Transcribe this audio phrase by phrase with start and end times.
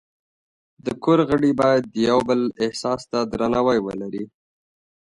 [0.85, 4.23] د کور غړي باید د یو بل احساس ته درناوی ولري.